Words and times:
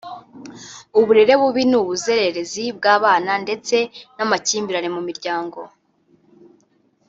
uburere 0.99 1.33
bubi 1.41 1.63
n’ubuzererezi 1.71 2.63
bw’abana 2.77 3.31
ndetse 3.43 3.77
n’amakimbirane 4.15 4.89
mu 4.95 5.01
miryango 5.07 5.59